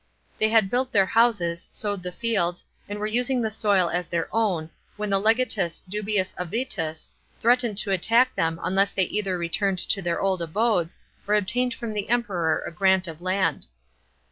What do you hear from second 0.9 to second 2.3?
their houses, sowed the